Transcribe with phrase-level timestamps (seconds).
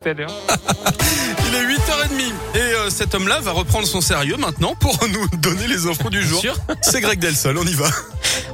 [0.06, 5.66] Il est 8h30 et euh, cet homme-là va reprendre son sérieux maintenant pour nous donner
[5.66, 6.42] les infos du jour.
[6.80, 7.84] C'est Greg Delsol, on y va.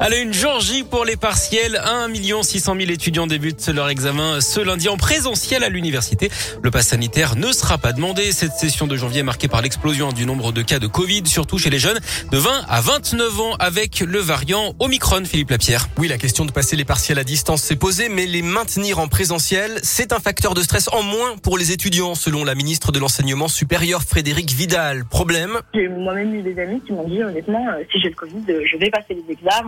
[0.01, 1.81] Allez, une Georgie pour les partiels.
[1.85, 2.09] 1
[2.43, 6.31] 600 000 étudiants débutent leur examen ce lundi en présentiel à l'université.
[6.63, 8.33] Le pass sanitaire ne sera pas demandé.
[8.33, 11.59] Cette session de janvier est marquée par l'explosion du nombre de cas de Covid, surtout
[11.59, 11.99] chez les jeunes
[12.31, 15.89] de 20 à 29 ans avec le variant Omicron, Philippe Lapierre.
[15.99, 19.09] Oui, la question de passer les partiels à distance s'est posée, mais les maintenir en
[19.09, 22.99] présentiel, c'est un facteur de stress en moins pour les étudiants, selon la ministre de
[22.99, 25.05] l'Enseignement supérieur Frédéric Vidal.
[25.05, 25.59] Problème?
[25.75, 28.63] J'ai moi-même eu des amis qui m'ont dit honnêtement, euh, si j'ai le Covid, euh,
[28.71, 29.66] je vais passer les examens.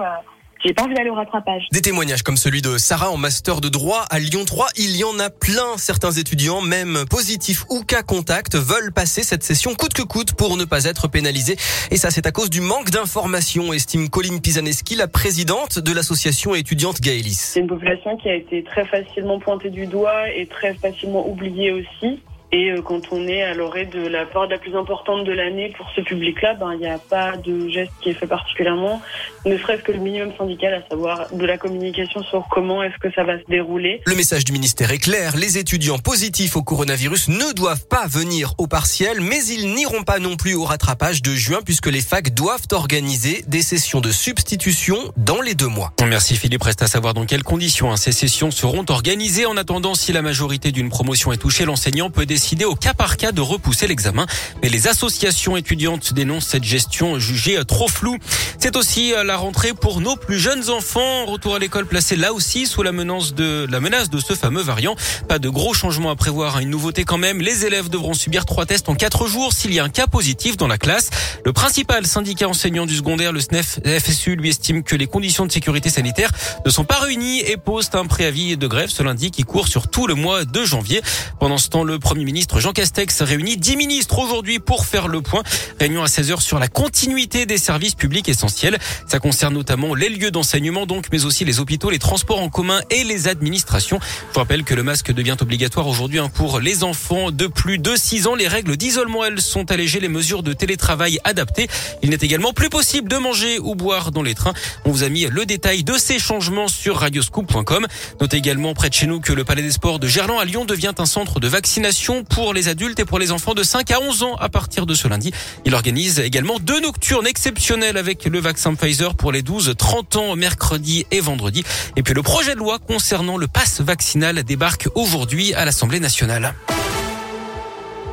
[0.64, 1.68] J'ai pas envie d'aller au rattrapage.
[1.70, 4.66] Des témoignages comme celui de Sarah en master de droit à Lyon 3.
[4.76, 5.76] Il y en a plein.
[5.76, 10.56] Certains étudiants, même positifs ou cas contact, veulent passer cette session coûte que coûte pour
[10.56, 11.56] ne pas être pénalisés.
[11.92, 16.56] Et ça, c'est à cause du manque d'informations, estime Colline Pisaneski, la présidente de l'association
[16.56, 17.38] étudiante Gaëlis.
[17.38, 21.70] C'est une population qui a été très facilement pointée du doigt et très facilement oubliée
[21.70, 22.20] aussi.
[22.50, 25.72] Et euh, quand on est à l'orée de la période la plus importante de l'année
[25.76, 29.02] pour ce public-là, ben il n'y a pas de geste qui est fait particulièrement,
[29.44, 33.12] ne serait-ce que le minimum syndical, à savoir de la communication sur comment est-ce que
[33.12, 34.00] ça va se dérouler.
[34.06, 38.54] Le message du ministère est clair les étudiants positifs au coronavirus ne doivent pas venir
[38.58, 42.32] au partiel, mais ils n'iront pas non plus au rattrapage de juin puisque les facs
[42.32, 45.92] doivent organiser des sessions de substitution dans les deux mois.
[46.06, 46.62] Merci Philippe.
[46.62, 49.46] Reste à savoir dans quelles conditions hein, ces sessions seront organisées.
[49.46, 53.16] En attendant, si la majorité d'une promotion est touchée, l'enseignant peut décidé au cas par
[53.16, 54.24] cas de repousser l'examen.
[54.62, 58.16] Mais les associations étudiantes dénoncent cette gestion jugée trop floue.
[58.60, 61.26] C'est aussi euh, la rentrée pour nos plus jeunes enfants.
[61.26, 64.62] Retour à l'école placé là aussi sous la menace de la menace de ce fameux
[64.62, 64.94] variant.
[65.26, 66.60] Pas de gros changements à prévoir.
[66.60, 67.40] Une nouveauté quand même.
[67.40, 70.56] Les élèves devront subir trois tests en quatre jours s'il y a un cas positif
[70.56, 71.10] dans la classe.
[71.44, 75.50] Le principal syndicat enseignant du secondaire, le SNEF FSU, lui estime que les conditions de
[75.50, 76.30] sécurité sanitaire
[76.64, 79.88] ne sont pas réunies et pose un préavis de grève ce lundi qui court sur
[79.88, 81.02] tout le mois de janvier.
[81.40, 85.22] Pendant ce temps, le premier ministre Jean Castex réunit 10 ministres aujourd'hui pour faire le
[85.22, 85.42] point.
[85.80, 88.78] Réunion à 16h sur la continuité des services publics essentiels.
[89.06, 92.82] Ça concerne notamment les lieux d'enseignement donc, mais aussi les hôpitaux, les transports en commun
[92.90, 93.98] et les administrations.
[94.02, 97.78] Je vous rappelle que le masque devient obligatoire aujourd'hui hein, pour les enfants de plus
[97.78, 98.34] de 6 ans.
[98.34, 101.66] Les règles d'isolement, elles sont allégées, les mesures de télétravail adaptées.
[102.02, 104.52] Il n'est également plus possible de manger ou boire dans les trains.
[104.84, 107.86] On vous a mis le détail de ces changements sur radioscoop.com.
[108.20, 110.66] Notez également près de chez nous que le Palais des Sports de Gerland à Lyon
[110.66, 114.00] devient un centre de vaccination pour les adultes et pour les enfants de 5 à
[114.00, 115.32] 11 ans à partir de ce lundi.
[115.64, 121.06] Il organise également deux nocturnes exceptionnelles avec le vaccin Pfizer pour les 12-30 ans mercredi
[121.10, 121.64] et vendredi.
[121.96, 126.54] Et puis le projet de loi concernant le pass vaccinal débarque aujourd'hui à l'Assemblée nationale.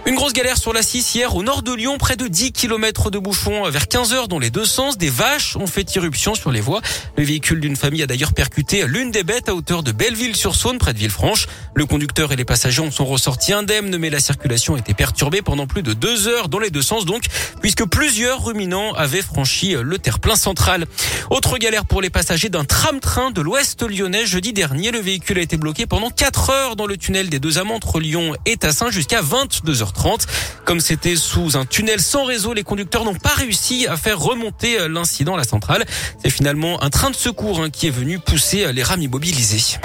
[0.08, 3.10] Une grosse galère sur la 6 hier au nord de Lyon, près de 10 km
[3.10, 5.00] de bouchons vers 15 heures dans les deux sens.
[5.00, 6.82] Des vaches ont fait irruption sur les voies.
[7.18, 10.94] Le véhicule d'une famille a d'ailleurs percuté l'une des bêtes à hauteur de Belleville-sur-Saône, près
[10.94, 11.48] de Villefranche.
[11.78, 15.42] Le conducteur et les passagers en sont ressortis indemnes, mais la circulation a été perturbée
[15.42, 17.26] pendant plus de deux heures dans les deux sens donc,
[17.62, 20.86] puisque plusieurs ruminants avaient franchi le terre-plein central.
[21.30, 24.26] Autre galère pour les passagers d'un tram-train de l'ouest lyonnais.
[24.26, 27.58] Jeudi dernier, le véhicule a été bloqué pendant 4 heures dans le tunnel des deux
[27.58, 30.28] amants entre Lyon et Tassin jusqu'à 22h30.
[30.64, 34.88] Comme c'était sous un tunnel sans réseau, les conducteurs n'ont pas réussi à faire remonter
[34.88, 35.86] l'incident à la centrale.
[36.24, 39.78] C'est finalement un train de secours hein, qui est venu pousser les rames immobilisées.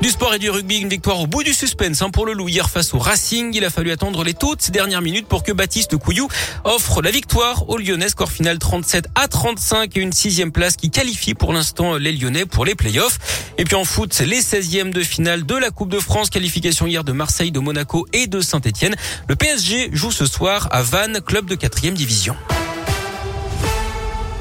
[0.00, 2.48] Du sport et du rugby, une victoire au bout du suspense hein, pour le Loup
[2.48, 3.52] hier face au Racing.
[3.54, 6.28] Il a fallu attendre les toutes dernières minutes pour que Baptiste Couillou
[6.62, 8.08] offre la victoire aux Lyonnais.
[8.08, 12.46] Score final 37 à 35 et une sixième place qui qualifie pour l'instant les Lyonnais
[12.46, 13.18] pour les playoffs.
[13.58, 16.30] Et puis en foot, les 16e de finale de la Coupe de France.
[16.30, 18.94] Qualification hier de Marseille, de Monaco et de Saint-Etienne.
[19.28, 22.36] Le PSG joue ce soir à Vannes, club de quatrième division.